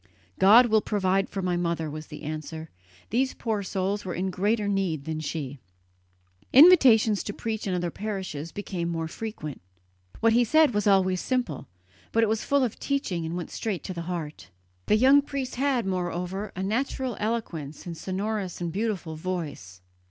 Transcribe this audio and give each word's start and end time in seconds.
"God 0.39 0.65
will 0.65 0.81
provide 0.81 1.29
for 1.29 1.43
my 1.43 1.55
mother," 1.55 1.87
was 1.87 2.07
the 2.07 2.23
answer; 2.23 2.71
"these 3.11 3.35
poor 3.35 3.61
souls 3.61 4.03
were 4.03 4.15
in 4.15 4.31
greater 4.31 4.67
need 4.67 5.05
than 5.05 5.19
she." 5.19 5.59
Invitations 6.51 7.21
to 7.21 7.33
preach 7.33 7.67
in 7.67 7.75
other 7.75 7.91
parishes 7.91 8.51
became 8.51 8.89
more 8.89 9.07
frequent. 9.07 9.61
What 10.19 10.33
he 10.33 10.43
said 10.43 10.73
was 10.73 10.87
always 10.87 11.21
simple, 11.21 11.67
but 12.11 12.23
it 12.23 12.29
was 12.29 12.43
full 12.43 12.63
of 12.63 12.79
teaching 12.79 13.27
and 13.27 13.37
went 13.37 13.51
straight 13.51 13.83
to 13.83 13.93
the 13.93 14.01
heart. 14.09 14.49
The 14.87 14.97
young 14.97 15.21
priest 15.21 15.57
had, 15.57 15.85
moreover, 15.85 16.51
a 16.55 16.63
natural 16.63 17.15
eloquence 17.19 17.85
and 17.85 17.95
a 17.95 17.99
sonorous 17.99 18.59
and 18.59 18.73
beautiful 18.73 19.15
voice. 19.15 19.81